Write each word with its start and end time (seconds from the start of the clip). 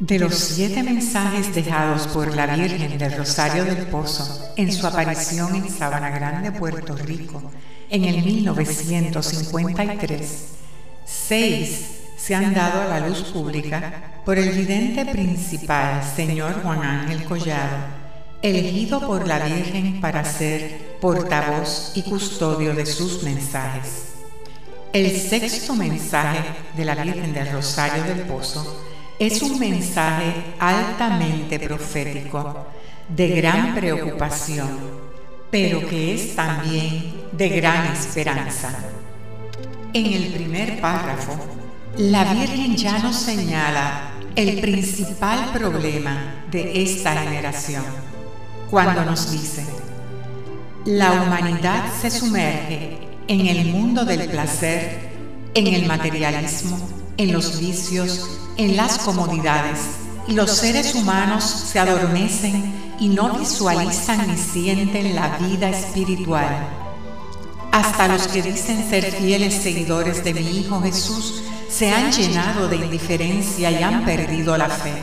De 0.00 0.18
los 0.18 0.34
siete 0.34 0.82
mensajes 0.82 1.54
dejados 1.54 2.08
por 2.08 2.34
la 2.34 2.56
Virgen 2.56 2.98
del 2.98 3.16
Rosario 3.16 3.64
del 3.64 3.86
Pozo 3.86 4.52
en 4.56 4.72
su 4.72 4.84
aparición 4.88 5.54
en 5.54 5.70
Sabana 5.70 6.10
Grande, 6.10 6.50
Puerto 6.50 6.96
Rico, 6.96 7.40
en 7.88 8.04
el 8.04 8.24
1953, 8.24 10.46
seis 11.04 12.00
se 12.16 12.34
han 12.34 12.52
dado 12.54 12.82
a 12.82 12.86
la 12.86 13.06
luz 13.06 13.20
pública 13.32 14.22
por 14.24 14.36
el 14.36 14.50
vidente 14.50 15.06
principal, 15.06 16.02
señor 16.02 16.60
Juan 16.62 16.82
Ángel 16.82 17.22
Collado, 17.24 17.86
elegido 18.42 19.06
por 19.06 19.28
la 19.28 19.46
Virgen 19.46 20.00
para 20.00 20.24
ser 20.24 20.96
portavoz 21.00 21.92
y 21.94 22.02
custodio 22.02 22.74
de 22.74 22.84
sus 22.84 23.22
mensajes. 23.22 24.06
El 24.92 25.16
sexto 25.16 25.76
mensaje 25.76 26.42
de 26.76 26.84
la 26.84 26.96
Virgen 26.96 27.32
del 27.32 27.52
Rosario 27.52 28.02
del 28.02 28.22
Pozo 28.22 28.92
es 29.18 29.42
un 29.42 29.58
mensaje 29.58 30.32
altamente 30.58 31.60
profético, 31.60 32.66
de 33.08 33.28
gran 33.28 33.74
preocupación, 33.74 34.68
pero 35.50 35.86
que 35.86 36.14
es 36.14 36.34
también 36.34 37.14
de 37.32 37.48
gran 37.50 37.92
esperanza. 37.92 38.70
En 39.92 40.06
el 40.06 40.32
primer 40.32 40.80
párrafo, 40.80 41.36
la 41.98 42.32
Virgen 42.32 42.76
ya 42.76 42.98
nos 42.98 43.16
señala 43.16 44.10
el 44.34 44.60
principal 44.60 45.52
problema 45.52 46.44
de 46.50 46.82
esta 46.82 47.14
generación, 47.22 47.84
cuando 48.70 49.04
nos 49.04 49.30
dice, 49.30 49.64
la 50.86 51.12
humanidad 51.12 51.84
se 52.00 52.10
sumerge 52.10 52.98
en 53.28 53.46
el 53.46 53.66
mundo 53.66 54.04
del 54.04 54.28
placer, 54.28 55.10
en 55.54 55.68
el 55.68 55.86
materialismo, 55.86 57.03
en 57.16 57.32
los 57.32 57.58
vicios, 57.58 58.38
en 58.56 58.76
las 58.76 58.98
comodidades, 58.98 59.78
los 60.28 60.50
seres 60.50 60.94
humanos 60.94 61.44
se 61.44 61.78
adormecen 61.78 62.94
y 62.98 63.08
no 63.08 63.38
visualizan 63.38 64.26
ni 64.26 64.36
sienten 64.36 65.14
la 65.14 65.36
vida 65.38 65.68
espiritual. 65.68 66.48
Hasta 67.72 68.08
los 68.08 68.28
que 68.28 68.42
dicen 68.42 68.88
ser 68.88 69.04
fieles 69.12 69.54
seguidores 69.54 70.24
de 70.24 70.34
mi 70.34 70.58
Hijo 70.58 70.80
Jesús 70.80 71.42
se 71.68 71.92
han 71.92 72.10
llenado 72.12 72.68
de 72.68 72.76
indiferencia 72.76 73.70
y 73.70 73.82
han 73.82 74.04
perdido 74.04 74.56
la 74.56 74.68
fe. 74.68 74.94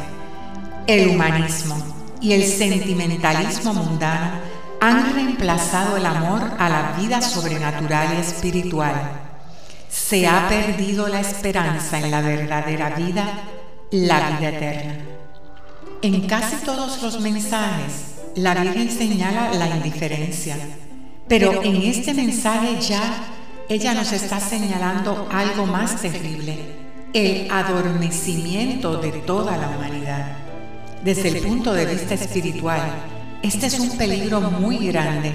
El 0.88 1.10
humanismo 1.10 1.78
y 2.20 2.34
el 2.34 2.44
sentimentalismo 2.44 3.74
mundano 3.74 4.40
han 4.80 5.14
reemplazado 5.14 5.98
el 5.98 6.06
amor 6.06 6.42
a 6.58 6.70
la 6.70 6.94
vida 6.98 7.22
sobrenatural 7.22 8.16
y 8.18 8.22
espiritual 8.22 9.31
se 9.92 10.26
ha 10.26 10.48
perdido 10.48 11.08
la 11.10 11.20
esperanza 11.20 12.00
en 12.00 12.12
la 12.12 12.22
verdadera 12.22 12.92
vida, 12.92 13.44
la 13.92 14.32
vida 14.32 14.50
eterna. 14.50 14.96
En 16.02 16.28
casi 16.28 16.56
todos 16.66 17.02
los 17.02 17.20
mensajes, 17.20 18.16
la 18.36 18.56
Virgen 18.56 18.90
señala 18.90 19.54
la 19.54 19.68
indiferencia, 19.68 20.56
pero 21.28 21.62
en 21.62 21.82
este 21.82 22.14
mensaje 22.14 22.80
ya 22.80 23.02
ella 23.68 23.94
nos 23.94 24.14
está 24.14 24.40
señalando 24.40 25.28
algo 25.30 25.66
más 25.66 26.02
terrible, 26.02 26.58
el 27.14 27.52
adormecimiento 27.52 28.96
de 28.98 29.12
toda 29.12 29.58
la 29.58 29.70
humanidad. 29.70 30.38
Desde 31.04 31.28
el 31.28 31.44
punto 31.44 31.74
de 31.74 31.86
vista 31.86 32.14
espiritual, 32.14 32.82
este 33.42 33.68
es 33.68 33.78
un 33.78 33.98
peligro 33.98 34.40
muy 34.40 34.88
grande. 34.88 35.34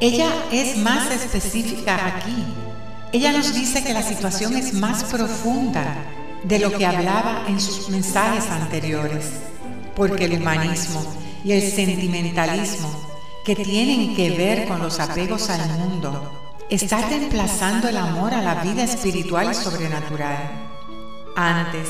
Ella 0.00 0.30
es 0.50 0.76
más 0.78 1.12
específica 1.12 2.16
aquí 2.16 2.44
ella 3.12 3.32
nos 3.32 3.54
dice 3.54 3.84
que 3.84 3.92
la 3.92 4.02
situación 4.02 4.56
es 4.56 4.72
más 4.72 5.04
profunda 5.04 5.94
de 6.44 6.58
lo 6.58 6.72
que 6.72 6.86
hablaba 6.86 7.44
en 7.46 7.60
sus 7.60 7.90
mensajes 7.90 8.48
anteriores, 8.50 9.30
porque 9.94 10.24
el 10.24 10.40
humanismo 10.40 11.04
y 11.44 11.52
el 11.52 11.62
sentimentalismo 11.62 12.90
que 13.44 13.54
tienen 13.56 14.14
que 14.16 14.30
ver 14.30 14.66
con 14.66 14.80
los 14.80 14.98
apegos 14.98 15.50
al 15.50 15.68
mundo 15.78 16.40
está 16.70 17.06
reemplazando 17.06 17.88
el 17.88 17.98
amor 17.98 18.32
a 18.32 18.40
la 18.40 18.62
vida 18.62 18.84
espiritual 18.84 19.50
y 19.50 19.54
sobrenatural. 19.54 20.70
Antes, 21.36 21.88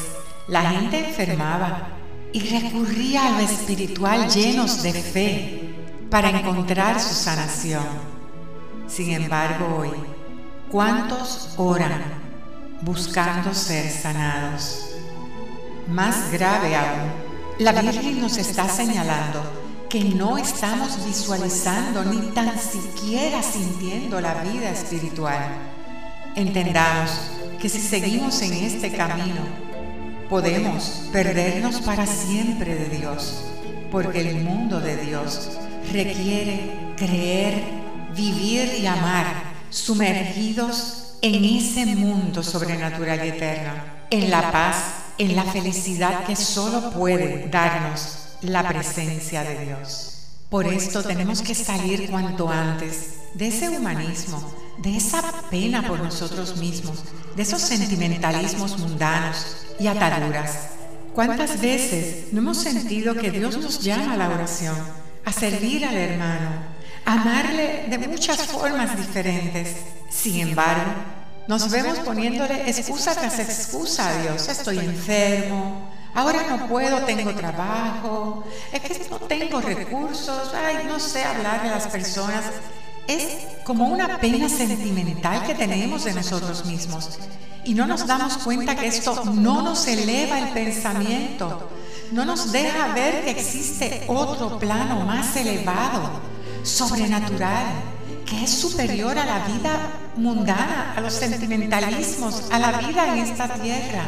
la 0.49 0.71
gente 0.71 1.09
enfermaba 1.09 1.89
y 2.33 2.41
recurría 2.41 3.27
a 3.27 3.31
lo 3.33 3.41
espiritual 3.41 4.29
llenos 4.29 4.83
de 4.83 4.93
fe 4.93 5.75
para 6.11 6.31
encontrar 6.31 7.01
su 7.01 7.15
sanación. 7.15 7.85
Sin 8.89 9.13
embargo, 9.13 9.79
hoy, 9.79 9.91
¿Cuántos 10.73 11.51
oran 11.59 12.01
buscando 12.81 13.53
ser 13.53 13.91
sanados? 13.91 14.87
Más 15.87 16.33
grave 16.33 16.75
aún, 16.75 17.11
la 17.59 17.73
Virgen 17.73 18.23
nos 18.23 18.39
está 18.39 18.67
señalando 18.71 19.43
que 19.91 20.03
no 20.03 20.39
estamos 20.39 21.05
visualizando 21.05 22.07
ni 22.07 22.31
tan 22.31 22.59
siquiera 22.59 23.43
sintiendo 23.43 24.19
la 24.19 24.33
vida 24.45 24.71
espiritual. 24.71 25.45
Entendamos 26.37 27.11
que 27.61 27.69
si 27.69 27.79
seguimos 27.79 28.41
en 28.41 28.55
este 28.55 28.91
camino, 28.93 29.43
podemos 30.31 31.11
perdernos 31.13 31.83
para 31.83 32.07
siempre 32.07 32.77
de 32.77 32.97
Dios, 32.97 33.45
porque 33.91 34.23
el 34.23 34.43
mundo 34.43 34.81
de 34.81 34.97
Dios 34.97 35.51
requiere 35.93 36.95
creer, 36.97 37.63
vivir 38.17 38.79
y 38.81 38.87
amar 38.87 39.52
sumergidos 39.73 41.15
en 41.23 41.45
ese 41.45 41.87
mundo 41.87 42.43
sobrenatural 42.43 43.25
y 43.25 43.29
eterno, 43.31 43.73
en 44.11 44.31
la 44.31 44.53
paz, 44.53 44.77
en 45.19 45.35
la 45.35 45.45
felicidad 45.45 46.25
que 46.25 46.37
solo 46.37 46.91
puede 46.91 47.49
darnos 47.49 48.19
la 48.43 48.67
presencia 48.69 49.43
de 49.43 49.65
Dios. 49.65 50.09
Por 50.51 50.67
esto 50.67 51.03
tenemos 51.03 51.41
que 51.41 51.55
salir 51.55 52.11
cuanto 52.11 52.49
antes 52.51 53.15
de 53.35 53.49
ese 53.49 53.71
humanismo, 53.71 54.53
de 54.79 54.97
esa 54.97 55.23
pena 55.51 55.87
por 55.87 56.01
nosotros 56.01 56.59
mismos, 56.59 57.03
de 57.35 57.43
esos 57.43 57.63
sentimentalismos 57.63 58.79
mundanos 58.79 59.67
y 59.81 59.87
ataduras. 59.87 60.69
¿Cuántas 61.15 61.61
veces 61.61 62.33
no 62.33 62.41
hemos 62.41 62.59
sentido 62.59 63.15
que 63.15 63.31
Dios 63.31 63.57
nos 63.59 63.83
llama 63.83 64.15
a 64.15 64.17
la 64.17 64.29
oración, 64.29 64.77
a 65.25 65.33
servir 65.33 65.87
al 65.87 65.97
hermano, 65.97 66.72
amarle 67.05 67.87
de 67.89 67.99
muchas 67.99 68.39
formas 68.47 68.97
diferentes. 68.97 69.77
Sin 70.11 70.49
embargo, 70.49 70.93
nos 71.49 71.71
vemos 71.71 71.99
poniéndole 72.01 72.69
excusa 72.69 73.15
tras 73.15 73.39
excusa 73.39 74.09
a 74.09 74.23
Dios. 74.23 74.49
Estoy 74.49 74.79
enfermo, 74.79 75.91
ahora 76.15 76.45
no 76.49 76.69
puedo, 76.69 76.99
tengo 77.03 77.35
trabajo, 77.35 78.45
es 78.73 78.81
que 78.81 79.11
no 79.11 79.19
tengo 79.19 79.61
recursos, 79.61 80.53
ay, 80.55 80.87
no 80.87 81.01
sé 81.01 81.25
hablar 81.25 81.63
de 81.63 81.71
las 81.71 81.87
personas. 81.89 82.45
Es 83.09 83.39
como 83.65 83.89
una 83.89 84.19
pena 84.19 84.49
sentimental 84.49 85.45
que 85.45 85.55
tenemos 85.55 86.05
de 86.05 86.13
nosotros 86.13 86.65
mismos. 86.67 87.19
Y 87.65 87.75
no 87.75 87.87
nos 87.87 88.07
damos 88.07 88.39
cuenta 88.39 88.77
que 88.77 88.87
esto 88.87 89.25
no 89.25 89.63
nos 89.63 89.87
eleva 89.87 90.39
el 90.39 90.49
pensamiento, 90.51 91.71
no 92.13 92.25
nos 92.25 92.53
deja 92.53 92.89
ver 92.89 93.25
que 93.25 93.31
existe 93.31 94.05
otro 94.09 94.59
plano 94.59 95.01
más 95.01 95.35
elevado 95.37 96.32
sobrenatural, 96.63 97.67
que 98.25 98.45
es 98.45 98.51
superior 98.51 99.19
a 99.19 99.27
la 99.27 99.47
vida 99.47 99.93
mundana, 100.17 100.95
a 100.97 101.01
los 101.01 101.13
sentimentalismos, 101.15 102.45
a 102.51 102.59
la 102.59 102.73
vida 102.79 103.13
en 103.13 103.19
esta 103.23 103.49
tierra. 103.55 104.05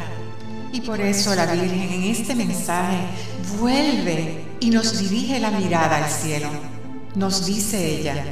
Y 0.73 0.81
por 0.81 1.01
eso 1.01 1.35
la 1.35 1.47
Virgen 1.47 1.93
en 1.93 2.05
este 2.05 2.35
mensaje 2.35 2.99
vuelve 3.59 4.45
y 4.61 4.71
nos 4.71 4.99
dirige 4.99 5.41
la 5.41 5.51
mirada 5.51 6.05
al 6.05 6.11
cielo. 6.11 6.49
Nos 7.15 7.47
dice 7.47 8.01
ella, 8.01 8.25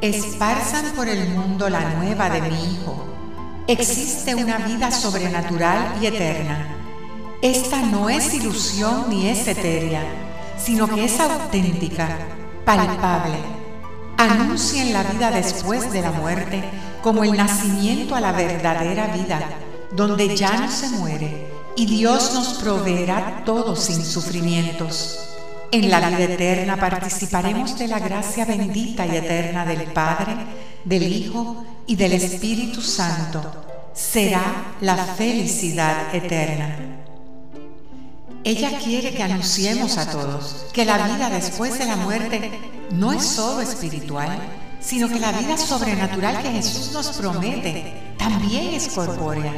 esparzan 0.00 0.92
por 0.96 1.08
el 1.08 1.28
mundo 1.28 1.68
la 1.68 1.94
nueva 1.94 2.30
de 2.30 2.40
mi 2.42 2.54
Hijo. 2.54 3.06
Existe 3.66 4.34
una 4.34 4.58
vida 4.58 4.90
sobrenatural 4.90 5.96
y 6.00 6.06
eterna. 6.06 6.76
Esta 7.42 7.82
no 7.82 8.08
es 8.08 8.32
ilusión 8.32 9.06
ni 9.10 9.28
es 9.28 9.46
etérea, 9.46 10.02
sino 10.56 10.88
que 10.88 11.04
es 11.04 11.20
auténtica 11.20 12.16
palpable. 12.64 13.38
Anuncien 14.16 14.92
la 14.92 15.02
vida 15.02 15.30
después 15.30 15.92
de 15.92 16.02
la 16.02 16.12
muerte 16.12 16.62
como 17.02 17.24
el 17.24 17.36
nacimiento 17.36 18.14
a 18.14 18.20
la 18.20 18.32
verdadera 18.32 19.08
vida, 19.08 19.40
donde 19.92 20.34
ya 20.34 20.56
no 20.56 20.70
se 20.70 20.88
muere 20.90 21.52
y 21.76 21.86
Dios 21.86 22.32
nos 22.32 22.54
proveerá 22.54 23.42
todo 23.44 23.76
sin 23.76 24.04
sufrimientos. 24.04 25.20
En 25.70 25.90
la 25.90 26.08
vida 26.08 26.24
eterna 26.24 26.76
participaremos 26.76 27.76
de 27.78 27.88
la 27.88 27.98
gracia 27.98 28.44
bendita 28.44 29.04
y 29.06 29.16
eterna 29.16 29.66
del 29.66 29.82
Padre, 29.92 30.36
del 30.84 31.02
Hijo 31.02 31.64
y 31.86 31.96
del 31.96 32.12
Espíritu 32.12 32.80
Santo. 32.80 33.42
Será 33.92 34.76
la 34.80 34.96
felicidad 34.96 36.14
eterna. 36.14 37.03
Ella 38.44 38.78
quiere 38.78 39.14
que 39.14 39.22
anunciemos 39.22 39.96
a 39.96 40.10
todos 40.10 40.66
que 40.74 40.84
la 40.84 40.98
vida 40.98 41.30
después 41.30 41.78
de 41.78 41.86
la 41.86 41.96
muerte 41.96 42.50
no 42.90 43.14
es 43.14 43.24
solo 43.24 43.62
espiritual, 43.62 44.38
sino 44.80 45.08
que 45.08 45.18
la 45.18 45.32
vida 45.32 45.56
sobrenatural 45.56 46.42
que 46.42 46.50
Jesús 46.50 46.92
nos 46.92 47.08
promete 47.16 48.12
también 48.18 48.74
es 48.74 48.88
corpórea. 48.88 49.50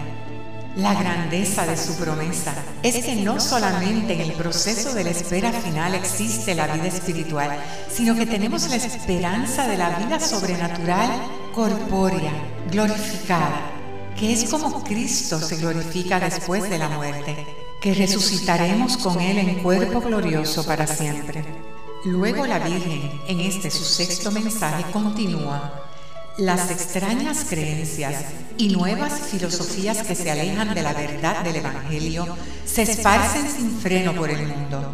La 0.77 0.95
grandeza 0.95 1.67
de 1.67 1.77
su 1.77 1.97
promesa 1.97 2.55
es 2.85 3.05
que 3.05 3.17
no 3.17 3.41
solamente 3.41 4.13
en 4.13 4.21
el 4.21 4.33
proceso 4.35 4.95
de 4.95 5.03
la 5.03 5.11
espera 5.11 5.51
final 5.51 5.97
existe 5.97 6.55
la 6.55 6.69
vida 6.69 6.87
espiritual, 6.87 7.59
sino 7.91 8.15
que 8.15 8.27
tenemos 8.27 8.69
la 8.69 8.77
esperanza 8.77 9.67
de 9.67 9.79
la 9.79 9.99
vida 9.99 10.21
sobrenatural, 10.21 11.11
corpórea, 11.53 12.31
glorificada, 12.71 13.63
que 14.17 14.33
es 14.33 14.45
como 14.45 14.85
Cristo 14.85 15.41
se 15.41 15.57
glorifica 15.57 16.21
después 16.21 16.71
de 16.71 16.79
la 16.79 16.89
muerte, 16.91 17.66
que 17.87 17.95
resucitaremos 17.95 18.97
con 18.97 19.21
Él 19.21 19.39
en 19.39 19.63
cuerpo 19.63 20.01
glorioso 20.01 20.67
para 20.67 20.89
siempre. 20.89 21.45
Luego 22.05 22.45
la 22.45 22.59
Virgen, 22.59 23.13
en 23.29 23.39
este 23.39 23.71
su 23.71 23.85
sexto 23.85 24.33
mensaje, 24.33 24.91
continúa 24.91 25.85
las 26.37 26.73
extrañas 26.73 27.47
creencias 27.49 28.25
y 28.59 28.71
nuevas 28.71 29.29
filosofías 29.31 30.03
que 30.03 30.17
se 30.17 30.33
alejan 30.33 30.75
de 30.75 30.83
la 30.83 30.95
verdad 30.95 31.45
del 31.45 31.55
Evangelio 31.55 32.27
se 32.65 32.83
esparcen 32.83 33.49
sin 33.49 33.79
freno 33.79 34.17
por 34.17 34.31
el 34.31 34.49
mundo, 34.49 34.93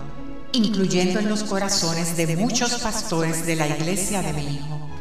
incluyendo 0.52 1.18
en 1.18 1.30
los 1.30 1.44
corazones 1.44 2.14
de 2.18 2.36
muchos 2.36 2.74
pastores 2.74 3.46
de 3.46 3.56
la 3.56 3.68
iglesia 3.68 4.20
de 4.20 4.34
mi 4.34 4.56
hijo. 4.56 4.91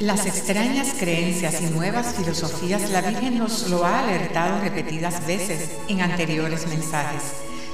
Las 0.00 0.26
extrañas 0.26 0.94
creencias 0.96 1.60
y 1.60 1.66
nuevas 1.66 2.14
filosofías 2.14 2.88
la 2.90 3.00
Virgen 3.00 3.36
nos 3.36 3.68
lo 3.68 3.84
ha 3.84 3.98
alertado 3.98 4.60
repetidas 4.60 5.26
veces 5.26 5.72
en 5.88 6.00
anteriores 6.00 6.68
mensajes, 6.68 7.32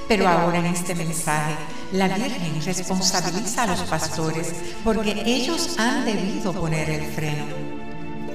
pero 0.08 0.26
ahora 0.26 0.58
en 0.58 0.64
este 0.64 0.94
mensaje 0.94 1.54
la 1.92 2.08
Virgen 2.08 2.64
responsabiliza 2.64 3.64
a 3.64 3.66
los 3.66 3.80
pastores 3.82 4.54
porque 4.82 5.22
ellos 5.26 5.76
han 5.78 6.06
debido 6.06 6.54
poner 6.54 6.88
el 6.88 7.04
freno. 7.12 7.44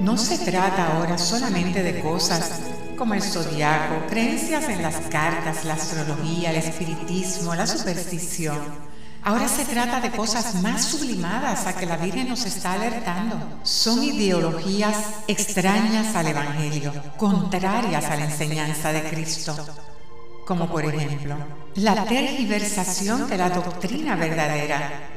No 0.02 0.18
se 0.18 0.38
trata 0.38 0.96
ahora 0.96 1.18
solamente 1.18 1.82
de 1.82 2.00
cosas 2.00 2.62
como 2.96 3.16
el 3.16 3.24
zodiaco, 3.24 4.06
creencias 4.08 4.70
en 4.70 4.84
las 4.84 4.98
cartas, 5.10 5.66
la 5.66 5.74
astrología, 5.74 6.52
el 6.52 6.58
espiritismo, 6.58 7.56
la 7.56 7.66
superstición. 7.66 8.60
Ahora 9.24 9.48
se 9.48 9.66
trata 9.66 10.00
de 10.00 10.12
cosas 10.12 10.56
más 10.56 10.86
sublimadas 10.86 11.68
a 11.68 11.76
que 11.76 11.86
la 11.86 11.98
Virgen 11.98 12.30
nos 12.30 12.46
está 12.46 12.74
alertando. 12.74 13.60
Son 13.64 14.02
ideologías 14.04 14.96
extrañas 15.28 16.16
al 16.16 16.28
Evangelio, 16.28 16.94
contrarias 17.18 18.06
a 18.06 18.16
la 18.16 18.26
enseñanza 18.26 18.92
de 18.92 19.04
Cristo 19.04 19.56
como 20.50 20.68
por 20.68 20.84
ejemplo 20.84 21.38
la 21.76 22.06
tergiversación 22.06 23.30
de 23.30 23.38
la 23.38 23.52
doctrina 23.52 24.16
verdadera. 24.16 25.12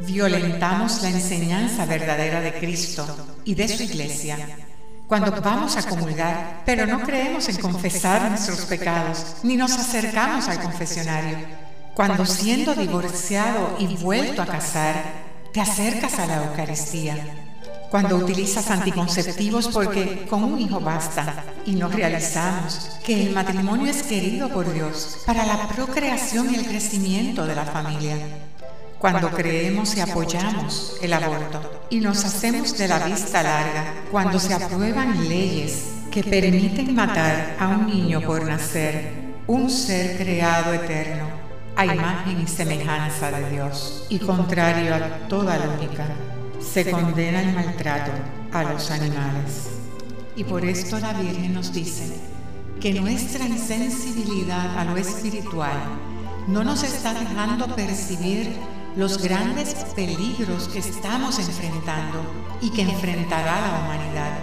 Violentamos 0.00 1.02
la 1.02 1.10
enseñanza 1.10 1.84
verdadera 1.84 2.40
de 2.40 2.54
Cristo 2.54 3.04
y 3.44 3.54
de 3.54 3.68
su 3.68 3.82
iglesia 3.82 4.38
cuando 5.06 5.30
vamos 5.42 5.76
a 5.76 5.82
comulgar, 5.82 6.62
pero 6.64 6.86
no 6.86 7.00
creemos 7.00 7.50
en 7.50 7.56
confesar 7.58 8.30
nuestros 8.30 8.60
pecados, 8.62 9.36
ni 9.42 9.56
nos 9.56 9.72
acercamos 9.72 10.48
al 10.48 10.60
confesionario. 10.62 11.67
Cuando 11.98 12.24
siendo 12.26 12.76
divorciado 12.76 13.74
y 13.80 13.96
vuelto 13.96 14.40
a 14.40 14.46
casar, 14.46 15.02
te 15.52 15.60
acercas 15.60 16.20
a 16.20 16.26
la 16.28 16.44
Eucaristía. 16.44 17.16
Cuando 17.90 18.14
utilizas 18.14 18.70
anticonceptivos 18.70 19.66
porque 19.66 20.24
con 20.30 20.44
un 20.44 20.60
hijo 20.60 20.78
basta 20.78 21.42
y 21.66 21.72
no 21.74 21.88
realizamos 21.88 23.00
que 23.04 23.26
el 23.26 23.34
matrimonio 23.34 23.90
es 23.90 24.04
querido 24.04 24.48
por 24.48 24.72
Dios 24.72 25.22
para 25.26 25.44
la 25.44 25.66
procreación 25.66 26.54
y 26.54 26.58
el 26.58 26.66
crecimiento 26.66 27.44
de 27.44 27.56
la 27.56 27.64
familia. 27.64 28.16
Cuando 29.00 29.32
creemos 29.32 29.96
y 29.96 30.00
apoyamos 30.00 30.98
el 31.02 31.12
aborto 31.12 31.82
y 31.90 31.98
nos 31.98 32.24
hacemos 32.24 32.78
de 32.78 32.86
la 32.86 33.00
vista 33.00 33.42
larga, 33.42 34.04
cuando 34.12 34.38
se 34.38 34.54
aprueban 34.54 35.28
leyes 35.28 35.82
que 36.12 36.22
permiten 36.22 36.94
matar 36.94 37.56
a 37.58 37.66
un 37.66 37.88
niño 37.88 38.20
por 38.20 38.44
nacer, 38.44 39.34
un 39.48 39.68
ser 39.68 40.16
creado 40.16 40.72
eterno, 40.74 41.37
a 41.78 41.86
imagen 41.86 42.40
y 42.40 42.48
semejanza 42.48 43.30
de 43.30 43.50
Dios 43.50 44.04
y 44.08 44.18
contrario 44.18 44.96
a 44.96 45.28
toda 45.28 45.56
lógica 45.64 46.08
se 46.60 46.90
condena 46.90 47.40
el 47.40 47.54
maltrato 47.54 48.10
a 48.52 48.64
los 48.64 48.90
animales. 48.90 49.68
Y 50.34 50.42
por 50.42 50.64
esto 50.64 50.98
la 50.98 51.12
Virgen 51.12 51.54
nos 51.54 51.72
dice 51.72 52.18
que 52.80 52.94
nuestra 52.94 53.46
insensibilidad 53.46 54.76
a 54.76 54.84
lo 54.86 54.96
espiritual 54.96 55.78
no 56.48 56.64
nos 56.64 56.82
está 56.82 57.14
dejando 57.14 57.72
percibir 57.76 58.56
los 58.96 59.22
grandes 59.22 59.74
peligros 59.94 60.66
que 60.66 60.80
estamos 60.80 61.38
enfrentando 61.38 62.20
y 62.60 62.70
que 62.70 62.82
enfrentará 62.82 63.60
la 63.60 63.78
humanidad. 63.84 64.38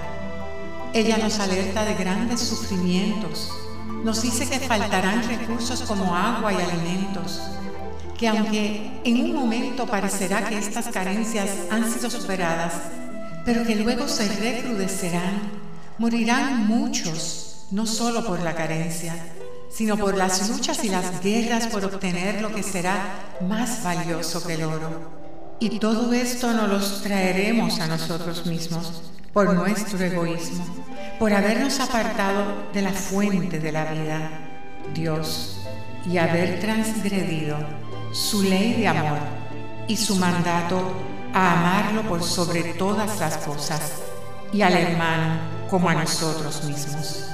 Ella 0.94 1.18
nos 1.18 1.38
alerta 1.42 1.84
de 1.84 1.96
grandes 1.96 2.40
sufrimientos, 2.40 3.52
nos 4.04 4.22
dice 4.22 4.48
que 4.48 4.60
faltarán 4.60 5.28
recursos 5.28 5.82
como 5.82 6.16
agua 6.16 6.54
y 6.54 6.58
alimentos, 6.58 7.42
que 8.18 8.28
aunque 8.28 9.02
en 9.04 9.22
un 9.22 9.34
momento 9.34 9.86
parecerá 9.86 10.48
que 10.48 10.58
estas 10.58 10.88
carencias 10.88 11.50
han 11.70 11.92
sido 11.92 12.10
superadas, 12.10 12.74
pero 13.46 13.64
que 13.64 13.76
luego 13.76 14.08
se 14.08 14.28
recrudecerán, 14.28 15.42
morirán 15.98 16.68
muchos, 16.68 17.68
no 17.72 17.86
solo 17.86 18.26
por 18.26 18.42
la 18.42 18.56
carencia, 18.56 19.16
sino 19.70 19.98
por 19.98 20.16
las 20.16 20.50
luchas 20.50 20.84
y 20.84 20.90
las 20.90 21.22
guerras 21.22 21.68
por 21.68 21.84
obtener 21.84 22.42
lo 22.42 22.54
que 22.54 22.64
será 22.64 22.98
más 23.42 23.84
valioso 23.84 24.46
que 24.46 24.54
el 24.54 24.64
oro. 24.64 25.26
Y 25.60 25.80
todo 25.80 26.14
esto 26.14 26.54
nos 26.54 26.70
lo 26.70 27.02
traeremos 27.02 27.80
a 27.80 27.88
nosotros 27.88 28.46
mismos 28.46 29.02
por 29.34 29.54
nuestro 29.54 30.00
egoísmo, 30.00 30.66
por 31.20 31.34
habernos 31.34 31.80
apartado 31.80 32.68
de 32.74 32.82
la 32.82 32.92
fuente 32.92 33.60
de 33.60 33.72
la 33.72 33.86
vida, 33.86 34.30
Dios, 34.94 35.62
y 36.06 36.18
haber 36.18 36.60
transgredido 36.60 37.58
su 38.12 38.44
ley 38.44 38.74
de 38.74 38.88
amor 38.88 39.20
y 39.88 39.98
su 39.98 40.16
mandato 40.16 40.94
a 41.34 41.54
amarlo 41.54 42.04
por 42.04 42.24
sobre 42.24 42.64
todas 42.76 43.20
las 43.20 43.38
cosas 43.38 44.02
y 44.54 44.62
al 44.62 44.74
hermano 44.74 45.40
como 45.70 45.90
a 45.90 45.96
nosotros 45.96 46.64
mismos. 46.64 47.26